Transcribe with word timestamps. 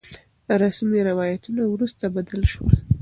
رسمي 0.61 0.99
روايتونه 1.09 1.61
وروسته 1.67 2.03
بدل 2.15 2.41
شول. 2.53 2.75